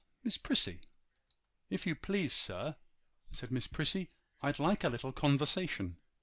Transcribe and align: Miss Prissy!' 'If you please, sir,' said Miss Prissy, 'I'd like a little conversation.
Miss 0.23 0.35
Prissy!' 0.35 0.81
'If 1.69 1.85
you 1.85 1.93
please, 1.93 2.33
sir,' 2.33 2.75
said 3.31 3.51
Miss 3.51 3.67
Prissy, 3.67 4.09
'I'd 4.41 4.57
like 4.57 4.83
a 4.83 4.89
little 4.89 5.11
conversation. 5.11 5.97